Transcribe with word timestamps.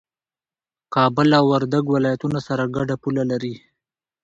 کابل 0.93 1.29
او 1.39 1.45
وردګ 1.53 1.85
ولايتونه 1.89 2.39
سره 2.47 2.63
ګډه 2.75 2.95
پوله 3.01 3.23
لري 3.31 3.55